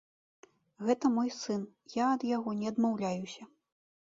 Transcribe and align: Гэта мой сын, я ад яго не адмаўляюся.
Гэта 0.87 1.11
мой 1.17 1.29
сын, 1.41 1.61
я 2.03 2.09
ад 2.17 2.21
яго 2.35 2.55
не 2.63 2.67
адмаўляюся. 2.73 3.43